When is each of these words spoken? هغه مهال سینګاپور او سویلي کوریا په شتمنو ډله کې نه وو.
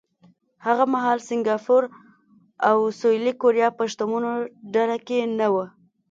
هغه 0.65 0.83
مهال 0.93 1.19
سینګاپور 1.27 1.83
او 2.69 2.77
سویلي 2.99 3.33
کوریا 3.41 3.67
په 3.77 3.83
شتمنو 3.91 4.33
ډله 4.73 4.97
کې 5.07 5.17
نه 5.39 5.47
وو. 5.53 5.65